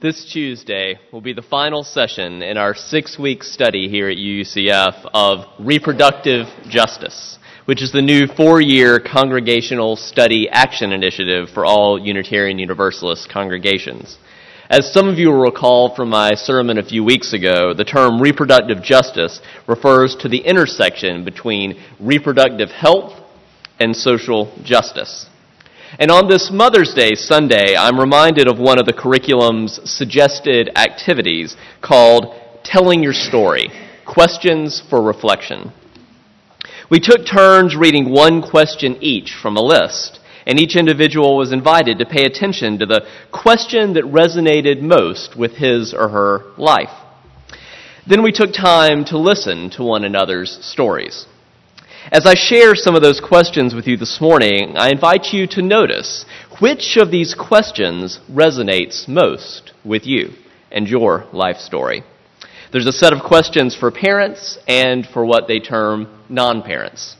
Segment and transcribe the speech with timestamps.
[0.00, 5.10] This Tuesday will be the final session in our six week study here at UUCF
[5.12, 12.00] of reproductive justice, which is the new four year congregational study action initiative for all
[12.00, 14.16] Unitarian Universalist congregations.
[14.70, 18.22] As some of you will recall from my sermon a few weeks ago, the term
[18.22, 19.38] reproductive justice
[19.68, 23.12] refers to the intersection between reproductive health
[23.78, 25.26] and social justice.
[25.98, 31.56] And on this Mother's Day Sunday, I'm reminded of one of the curriculum's suggested activities
[31.82, 33.70] called Telling Your Story
[34.06, 35.72] Questions for Reflection.
[36.90, 41.98] We took turns reading one question each from a list, and each individual was invited
[41.98, 46.94] to pay attention to the question that resonated most with his or her life.
[48.06, 51.26] Then we took time to listen to one another's stories.
[52.08, 55.60] As I share some of those questions with you this morning, I invite you to
[55.60, 56.24] notice
[56.58, 60.30] which of these questions resonates most with you
[60.72, 62.02] and your life story.
[62.72, 67.16] There's a set of questions for parents and for what they term non parents.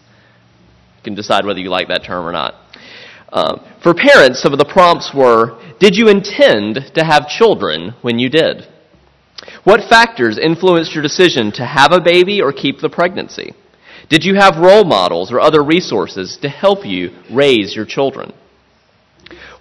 [0.96, 2.54] You can decide whether you like that term or not.
[3.34, 8.18] Um, for parents, some of the prompts were Did you intend to have children when
[8.18, 8.66] you did?
[9.64, 13.54] What factors influenced your decision to have a baby or keep the pregnancy?
[14.10, 18.32] Did you have role models or other resources to help you raise your children?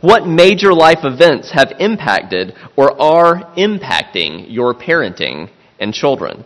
[0.02, 6.45] What major life events have impacted or are impacting your parenting and children?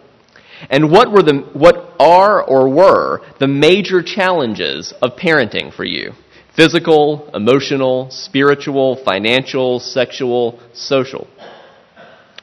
[0.70, 6.12] And what were the what are or were the major challenges of parenting for you?
[6.56, 11.28] Physical, emotional, spiritual, financial, sexual, social.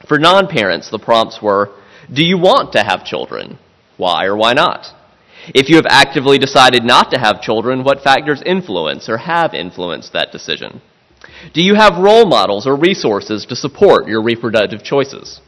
[0.07, 1.69] For non-parents, the prompts were,
[2.11, 3.59] do you want to have children?
[3.97, 4.87] Why or why not?
[5.47, 10.13] If you have actively decided not to have children, what factors influence or have influenced
[10.13, 10.81] that decision?
[11.53, 15.41] Do you have role models or resources to support your reproductive choices?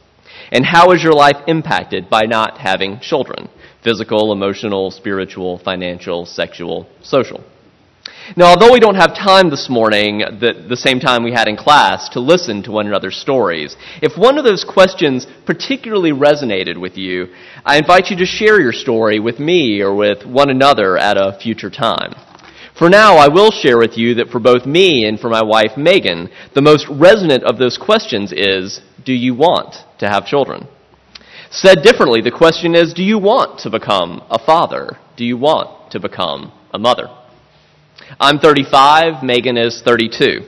[0.51, 3.49] And how is your life impacted by not having children?
[3.83, 7.43] Physical, emotional, spiritual, financial, sexual, social.
[8.37, 11.57] Now, although we don't have time this morning, the, the, same time we had in
[11.57, 16.97] class, to listen to one another's stories, if one of those questions particularly resonated with
[16.97, 17.27] you,
[17.65, 21.37] I invite you to share your story with me or with one another at a
[21.37, 22.15] future time.
[22.79, 25.75] For now, I will share with you that for both me and for my wife
[25.75, 30.67] Megan, the most resonant of those questions is, do you want to have children?
[31.51, 34.97] Said differently, the question is, do you want to become a father?
[35.17, 37.09] Do you want to become a mother?
[38.19, 40.41] I'm 35, Megan is 32.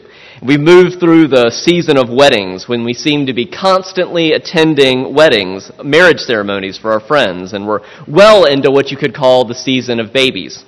[0.46, 5.72] We moved through the season of weddings when we seem to be constantly attending weddings,
[5.84, 10.00] marriage ceremonies for our friends, and we're well into what you could call the season
[10.00, 10.64] of babies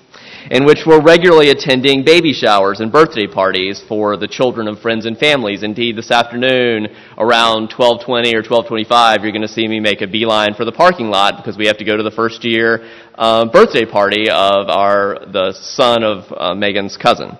[0.51, 5.05] in which we're regularly attending baby showers and birthday parties for the children of friends
[5.05, 5.63] and families.
[5.63, 6.87] Indeed, this afternoon
[7.17, 11.09] around 12:20 or 12:25, you're going to see me make a beeline for the parking
[11.09, 15.19] lot because we have to go to the first year uh, birthday party of our
[15.31, 17.37] the son of uh, Megan's cousin.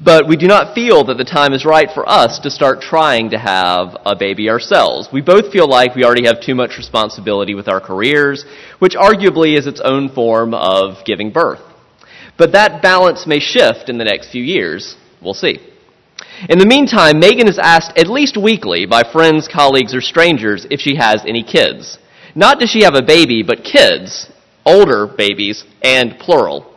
[0.00, 3.30] But we do not feel that the time is right for us to start trying
[3.30, 5.08] to have a baby ourselves.
[5.12, 8.44] We both feel like we already have too much responsibility with our careers,
[8.78, 11.60] which arguably is its own form of giving birth.
[12.36, 14.96] But that balance may shift in the next few years.
[15.22, 15.60] We'll see.
[16.48, 20.80] In the meantime, Megan is asked at least weekly by friends, colleagues, or strangers if
[20.80, 21.98] she has any kids.
[22.34, 24.30] Not does she have a baby, but kids,
[24.66, 26.73] older babies, and plural.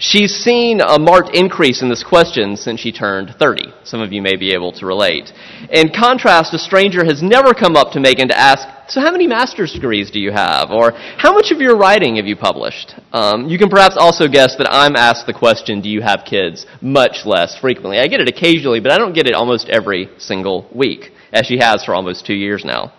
[0.00, 3.72] She's seen a marked increase in this question since she turned 30.
[3.82, 5.32] Some of you may be able to relate.
[5.70, 9.26] In contrast, a stranger has never come up to Megan to ask, so how many
[9.26, 10.70] master's degrees do you have?
[10.70, 12.94] Or how much of your writing have you published?
[13.12, 16.64] Um, you can perhaps also guess that I'm asked the question, do you have kids?
[16.80, 17.98] Much less frequently.
[17.98, 21.58] I get it occasionally, but I don't get it almost every single week, as she
[21.58, 22.92] has for almost two years now.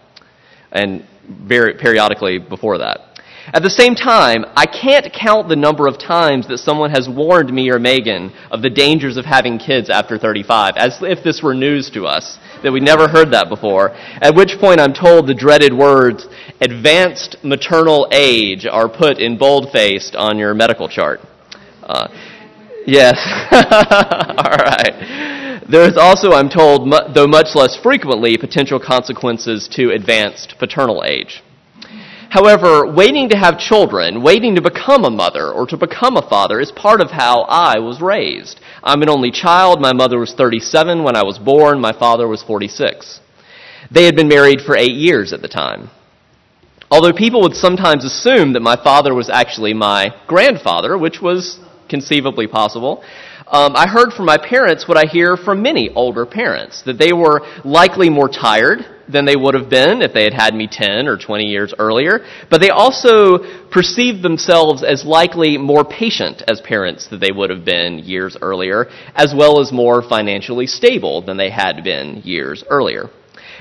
[0.70, 3.09] And very periodically before that.
[3.52, 7.52] At the same time, I can't count the number of times that someone has warned
[7.52, 11.56] me or Megan of the dangers of having kids after 35, as if this were
[11.56, 13.90] news to us, that we'd never heard that before.
[14.22, 16.28] At which point I'm told the dreaded words,
[16.62, 21.20] advanced maternal age, are put in bold-faced on your medical chart.
[21.82, 22.08] Uh,
[22.86, 23.18] yes.
[23.52, 25.66] All right.
[25.68, 31.42] There is also, I'm told, though much less frequently, potential consequences to advanced paternal age.
[32.30, 36.60] However, waiting to have children, waiting to become a mother or to become a father
[36.60, 38.60] is part of how I was raised.
[38.84, 39.82] I'm an only child.
[39.82, 41.82] My mother was 37 when I was born.
[41.82, 43.20] My father was 46.
[43.90, 45.90] They had been married for eight years at the time.
[46.92, 52.46] Although people would sometimes assume that my father was actually my grandfather, which was conceivably
[52.46, 53.04] possible,
[53.48, 57.12] um, I heard from my parents what I hear from many older parents that they
[57.12, 61.08] were likely more tired than they would have been if they had had me 10
[61.08, 63.40] or 20 years earlier, but they also
[63.72, 68.88] perceived themselves as likely more patient as parents than they would have been years earlier,
[69.16, 73.10] as well as more financially stable than they had been years earlier.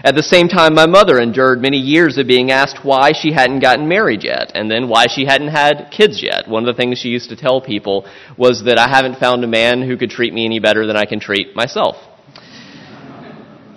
[0.04, 3.60] At the same time, my mother endured many years of being asked why she hadn't
[3.60, 6.46] gotten married yet, and then why she hadn't had kids yet.
[6.46, 8.06] One of the things she used to tell people
[8.36, 11.04] was that I haven't found a man who could treat me any better than I
[11.04, 11.96] can treat myself.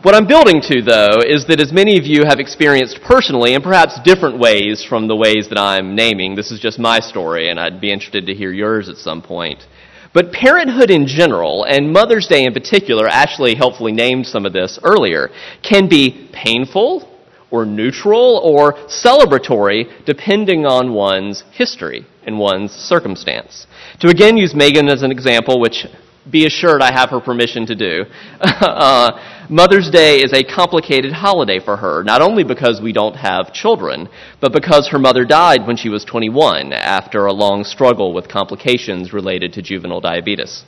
[0.04, 3.62] What I'm building to, though, is that as many of you have experienced personally, in
[3.62, 7.60] perhaps different ways from the ways that I'm naming, this is just my story, and
[7.60, 9.64] I'd be interested to hear yours at some point.
[10.12, 14.80] But parenthood in general, and Mother's Day in particular, Ashley helpfully named some of this
[14.82, 15.30] earlier,
[15.62, 17.08] can be painful
[17.52, 23.68] or neutral or celebratory depending on one's history and one's circumstance.
[24.00, 25.86] To again use Megan as an example, which
[26.30, 28.06] be assured I have her permission to do.
[28.42, 33.52] uh, Mother's Day is a complicated holiday for her, not only because we don't have
[33.52, 34.08] children,
[34.40, 39.12] but because her mother died when she was 21 after a long struggle with complications
[39.12, 40.64] related to juvenile diabetes.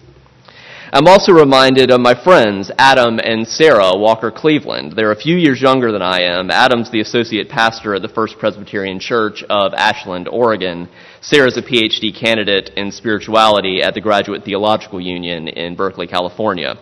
[0.91, 4.95] I'm also reminded of my friends, Adam and Sarah Walker Cleveland.
[4.97, 6.51] They're a few years younger than I am.
[6.51, 10.89] Adam's the associate pastor at the First Presbyterian Church of Ashland, Oregon.
[11.21, 16.75] Sarah's a PhD candidate in spirituality at the Graduate Theological Union in Berkeley, California.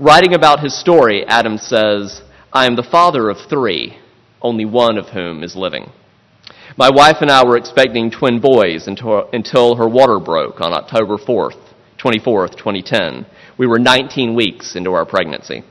[0.00, 2.22] Writing about his story, Adam says,
[2.52, 3.98] I am the father of three,
[4.40, 5.90] only one of whom is living.
[6.76, 11.16] My wife and I were expecting twin boys until, until her water broke on October
[11.16, 11.58] 4th,
[11.98, 13.26] 24th, 2010
[13.58, 15.64] we were 19 weeks into our pregnancy.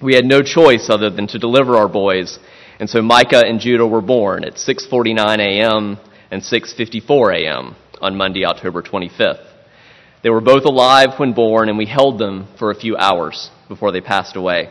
[0.00, 2.38] We had no choice other than to deliver our boys,
[2.78, 5.98] and so Micah and Judah were born at 6:49 a.m.
[6.30, 7.76] and 6:54 a.m.
[8.00, 9.53] on Monday, October 25th.
[10.24, 13.92] They were both alive when born, and we held them for a few hours before
[13.92, 14.70] they passed away.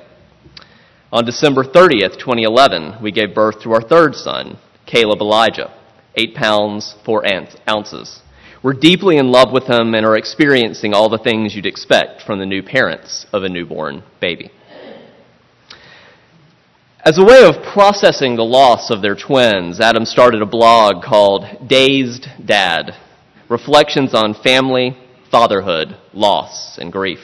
[1.12, 4.58] On December 30th, 2011, we gave birth to our third son,
[4.88, 5.72] Caleb Elijah,
[6.16, 7.24] 8 pounds 4
[7.70, 8.22] ounces.
[8.64, 12.40] We're deeply in love with him and are experiencing all the things you'd expect from
[12.40, 14.50] the new parents of a newborn baby.
[17.06, 21.46] As a way of processing the loss of their twins, Adam started a blog called
[21.68, 22.96] Dazed Dad
[23.50, 24.98] Reflections on Family,
[25.34, 27.18] Fatherhood, Loss, and Grief.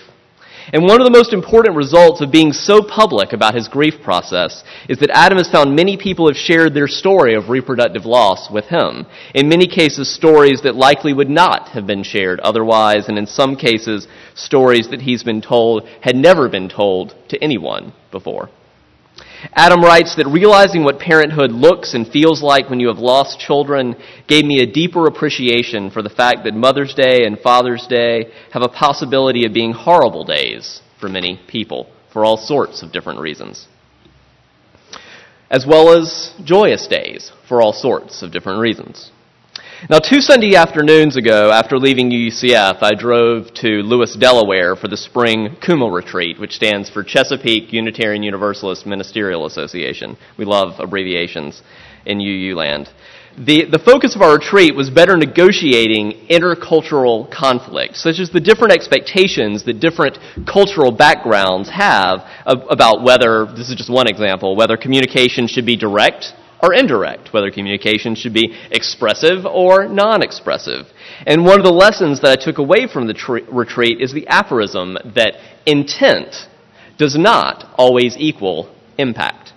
[0.74, 4.64] And one of the most important results of being so public about his grief process
[4.90, 8.66] is that Adam has found many people have shared their story of reproductive loss with
[8.66, 9.06] him.
[9.36, 13.56] In many cases, stories that likely would not have been shared otherwise, and in some
[13.56, 18.50] cases, stories that he's been told had never been told to anyone before.
[19.54, 23.96] Adam writes that realizing what parenthood looks and feels like when you have lost children
[24.28, 28.64] gave me a deeper appreciation for the fact that Mother's Day and Father's Day have
[28.64, 33.68] a possibility of being horrible days for many people for all sorts of different reasons,
[35.50, 39.12] as well as joyous days for all sorts of different reasons.
[39.88, 44.98] Now, two Sunday afternoons ago, after leaving UUCF, I drove to Lewes, Delaware for the
[44.98, 50.18] spring CUUMA retreat, which stands for Chesapeake Unitarian Universalist Ministerial Association.
[50.38, 51.62] We love abbreviations
[52.06, 52.90] in UU land.
[53.38, 58.74] The, the focus of our retreat was better negotiating intercultural conflict, such as the different
[58.74, 65.48] expectations that different cultural backgrounds have about whether, this is just one example, whether communication
[65.48, 70.88] should be direct or indirect, whether communication should be expressive or non expressive.
[71.26, 74.28] And one of the lessons that I took away from the tre- retreat is the
[74.28, 75.36] aphorism that
[75.66, 76.48] intent
[76.98, 79.49] does not always equal impact.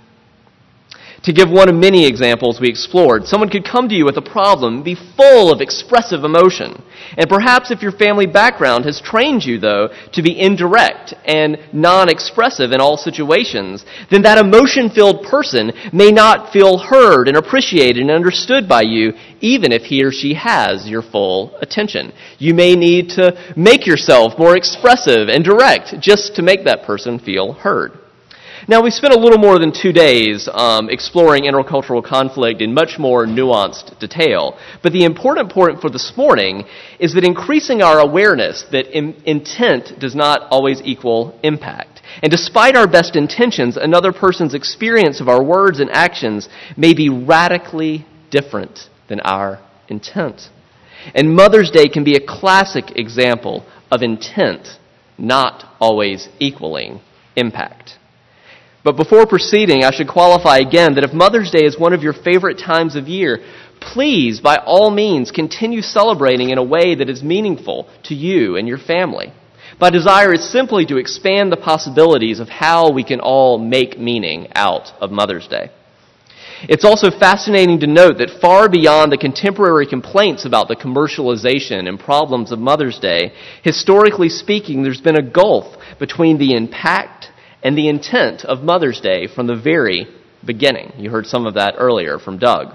[1.25, 4.23] To give one of many examples we explored, someone could come to you with a
[4.23, 6.83] problem, be full of expressive emotion.
[7.17, 12.09] And perhaps if your family background has trained you, though, to be indirect and non
[12.09, 17.99] expressive in all situations, then that emotion filled person may not feel heard and appreciated
[18.02, 22.12] and understood by you, even if he or she has your full attention.
[22.38, 27.21] You may need to make yourself more expressive and direct just to make that person
[27.21, 28.02] feel heard.
[28.69, 32.97] Now, we spent a little more than two days um, exploring intercultural conflict in much
[32.97, 34.57] more nuanced detail.
[34.85, 36.64] But the important point for this morning
[37.00, 42.02] is that increasing our awareness that in- intent does not always equal impact.
[42.23, 47.09] And despite our best intentions, another person's experience of our words and actions may be
[47.09, 50.50] radically different than our intent.
[51.16, 54.69] And Mother's Day can be a classic example of intent
[55.19, 57.00] not always equaling
[57.35, 57.99] impact.
[58.85, 62.12] But before proceeding, I should qualify again that if Mother's Day is one of your
[62.12, 63.39] favorite times of year,
[63.81, 68.67] please, by all means, continue celebrating in a way that is meaningful to you and
[68.67, 69.33] your family.
[69.81, 74.49] My desire is simply to expand the possibilities of how we can all make meaning
[74.55, 75.71] out of Mother's Day.
[76.69, 81.99] It's also fascinating to note that far beyond the contemporary complaints about the commercialization and
[81.99, 87.22] problems of Mother's Day, historically speaking, there's been a gulf between the impact
[87.62, 90.07] and the intent of Mother's Day from the very
[90.45, 90.92] beginning.
[90.99, 92.75] You heard some of that earlier from Doug.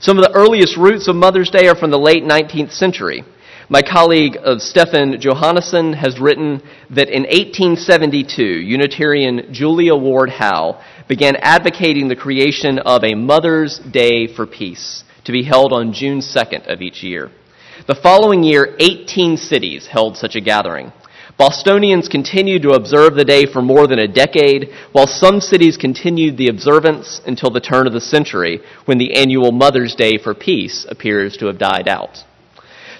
[0.00, 3.22] Some of the earliest roots of Mother's Day are from the late 19th century.
[3.68, 6.60] My colleague uh, Stefan Johannesson has written
[6.90, 14.26] that in 1872, Unitarian Julia Ward Howe began advocating the creation of a Mother's Day
[14.26, 17.30] for Peace to be held on June 2nd of each year.
[17.86, 20.92] The following year, 18 cities held such a gathering.
[21.40, 26.36] Bostonians continued to observe the day for more than a decade, while some cities continued
[26.36, 30.84] the observance until the turn of the century, when the annual Mother's Day for Peace
[30.86, 32.24] appears to have died out.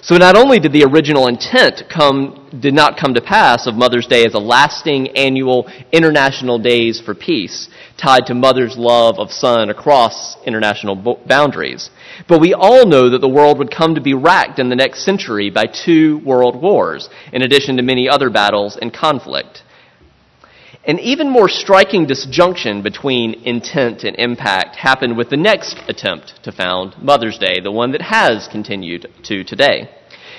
[0.03, 4.07] So not only did the original intent come, did not come to pass of Mother's
[4.07, 9.69] Day as a lasting annual international days for peace, tied to mother's love of son
[9.69, 10.95] across international
[11.27, 11.91] boundaries,
[12.27, 15.05] but we all know that the world would come to be racked in the next
[15.05, 19.61] century by two world wars, in addition to many other battles and conflict.
[20.83, 26.51] An even more striking disjunction between intent and impact happened with the next attempt to
[26.51, 29.91] found Mother's Day, the one that has continued to today.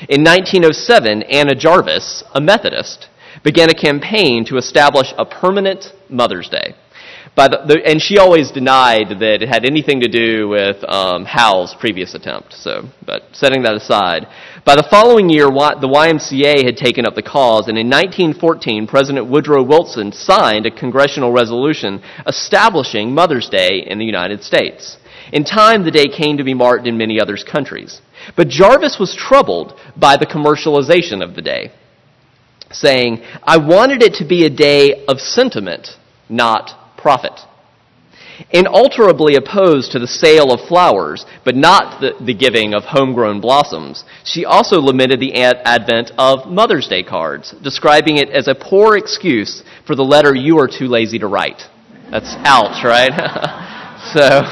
[0.08, 3.06] In 1907, Anna Jarvis, a Methodist,
[3.44, 6.74] began a campaign to establish a permanent Mother's Day.
[7.36, 11.74] The, the, and she always denied that it had anything to do with um, Howe's
[11.74, 12.52] previous attempt.
[12.52, 14.26] So, but setting that aside,
[14.64, 19.26] by the following year, the YMCA had taken up the cause, and in 1914, President
[19.28, 24.98] Woodrow Wilson signed a congressional resolution establishing Mother's Day in the United States.
[25.32, 28.00] In time, the day came to be marked in many other countries.
[28.36, 31.72] But Jarvis was troubled by the commercialization of the day,
[32.70, 35.96] saying, I wanted it to be a day of sentiment,
[36.28, 37.40] not profit.
[38.50, 44.04] Inalterably opposed to the sale of flowers, but not the, the giving of homegrown blossoms,
[44.24, 48.96] she also lamented the ad- advent of Mother's Day cards, describing it as a poor
[48.96, 51.62] excuse for the letter you are too lazy to write.
[52.10, 53.12] That's ouch, right?
[54.14, 54.42] so,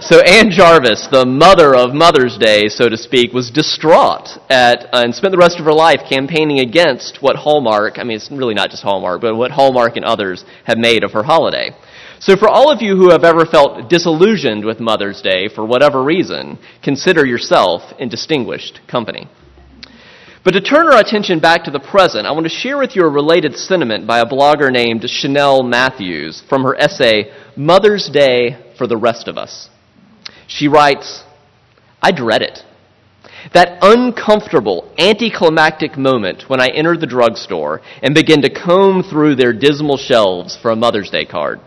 [0.00, 5.02] so Ann Jarvis, the mother of Mother's Day, so to speak, was distraught at uh,
[5.04, 8.54] and spent the rest of her life campaigning against what Hallmark, I mean it's really
[8.54, 11.70] not just Hallmark, but what Hallmark and others have made of her holiday.
[12.20, 16.02] So for all of you who have ever felt disillusioned with Mother's Day for whatever
[16.02, 19.28] reason, consider yourself in distinguished company.
[20.44, 23.02] But to turn our attention back to the present, I want to share with you
[23.02, 28.86] a related sentiment by a blogger named Chanel Matthews from her essay, Mother's Day for
[28.86, 29.68] the Rest of Us.
[30.46, 31.24] She writes,
[32.02, 32.62] I dread it.
[33.52, 39.52] That uncomfortable, anticlimactic moment when I enter the drugstore and begin to comb through their
[39.52, 41.60] dismal shelves for a Mother's Day card.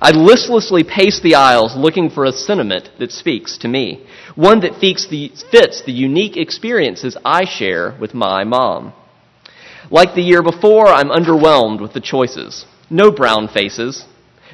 [0.00, 4.06] I listlessly pace the aisles looking for a sentiment that speaks to me,
[4.36, 8.92] one that fits the, unique experiences I share with my mom.
[9.90, 12.64] Like the year before, I'm underwhelmed with the choices.
[12.90, 14.04] No brown faces,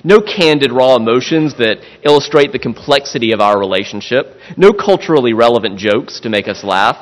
[0.04, 4.36] no candid, raw emotions that illustrate the complexity of our relationship.
[4.56, 6.98] No culturally relevant jokes to make us laugh.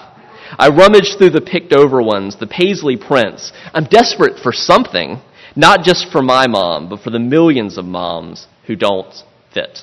[0.56, 3.52] I rummage through the picked over ones, the paisley prints.
[3.74, 5.20] I'm desperate for something,
[5.56, 9.12] not just for my mom, but for the millions of moms who don't
[9.52, 9.80] fit.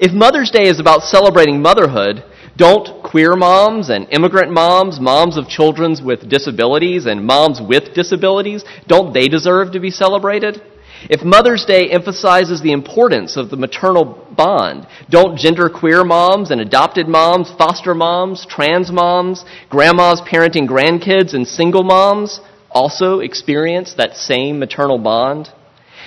[0.00, 2.24] If Mother's Day is about celebrating motherhood,
[2.56, 8.64] don't queer moms and immigrant moms, moms of children with disabilities and moms with disabilities,
[8.86, 10.60] don't they deserve to be celebrated?
[11.08, 17.06] If Mother's Day emphasizes the importance of the maternal bond, don't genderqueer moms and adopted
[17.06, 22.40] moms, foster moms, trans moms, grandmas parenting grandkids, and single moms
[22.70, 25.50] also experience that same maternal bond?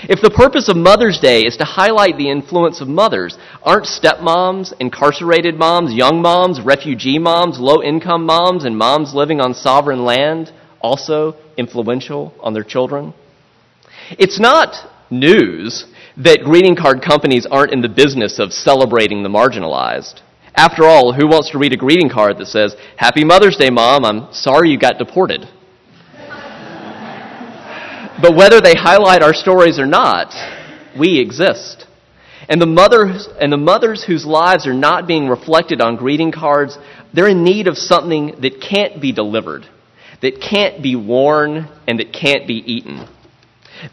[0.09, 4.73] If the purpose of Mother's Day is to highlight the influence of mothers, aren't stepmoms,
[4.79, 10.51] incarcerated moms, young moms, refugee moms, low income moms, and moms living on sovereign land
[10.81, 13.13] also influential on their children?
[14.17, 15.85] It's not news
[16.17, 20.21] that greeting card companies aren't in the business of celebrating the marginalized.
[20.55, 24.03] After all, who wants to read a greeting card that says, Happy Mother's Day, Mom,
[24.03, 25.41] I'm sorry you got deported?
[28.21, 30.33] but whether they highlight our stories or not,
[30.99, 31.87] we exist.
[32.49, 36.77] And the mothers and the mothers whose lives are not being reflected on greeting cards,
[37.13, 39.65] they're in need of something that can't be delivered,
[40.21, 43.07] that can't be worn, and that can't be eaten.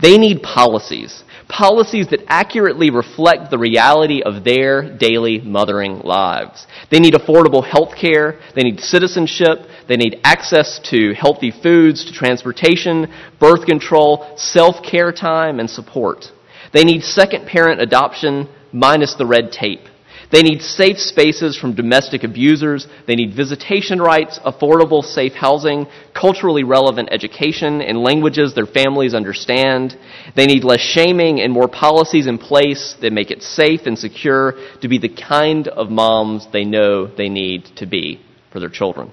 [0.00, 1.25] They need policies.
[1.49, 6.66] Policies that accurately reflect the reality of their daily mothering lives.
[6.90, 8.38] They need affordable health care.
[8.54, 9.61] They need citizenship.
[9.88, 16.26] They need access to healthy foods, to transportation, birth control, self-care time, and support.
[16.75, 19.88] They need second parent adoption minus the red tape.
[20.30, 22.87] They need safe spaces from domestic abusers.
[23.06, 29.97] They need visitation rights, affordable, safe housing, culturally relevant education in languages their families understand.
[30.37, 34.54] They need less shaming and more policies in place that make it safe and secure
[34.82, 38.20] to be the kind of moms they know they need to be
[38.52, 39.11] for their children.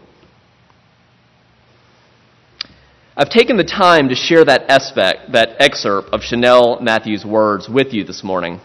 [3.17, 7.93] I've taken the time to share that aspect, that excerpt of Chanel Matthews' words with
[7.93, 8.59] you this morning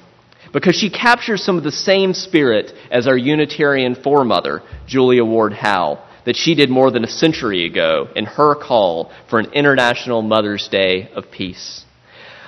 [0.53, 6.05] because she captures some of the same spirit as our Unitarian foremother, Julia Ward Howe,
[6.25, 10.69] that she did more than a century ago in her call for an International Mother's
[10.69, 11.85] Day of Peace.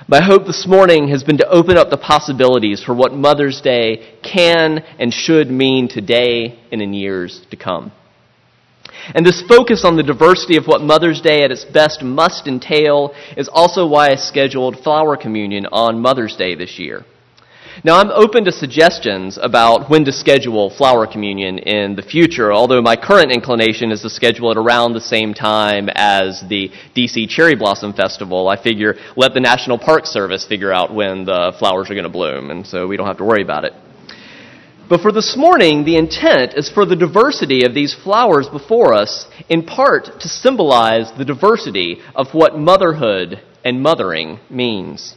[0.07, 4.17] My hope this morning has been to open up the possibilities for what Mother's Day
[4.21, 7.93] can and should mean today and in years to come.
[9.15, 13.13] And this focus on the diversity of what Mother's Day at its best must entail
[13.37, 17.05] is also why I scheduled Flower Communion on Mother's Day this year.
[17.81, 22.83] Now, I'm open to suggestions about when to schedule flower communion in the future, although
[22.83, 27.55] my current inclination is to schedule it around the same time as the DC Cherry
[27.55, 28.47] Blossom Festival.
[28.47, 32.11] I figure let the National Park Service figure out when the flowers are going to
[32.11, 33.73] bloom, and so we don't have to worry about it.
[34.87, 39.25] But for this morning, the intent is for the diversity of these flowers before us,
[39.49, 45.15] in part to symbolize the diversity of what motherhood and mothering means.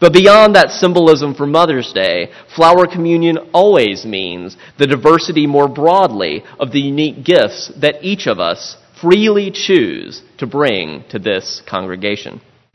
[0.00, 6.42] But beyond that symbolism for Mother's Day, flower communion always means the diversity more broadly
[6.58, 12.40] of the unique gifts that each of us freely choose to bring to this congregation.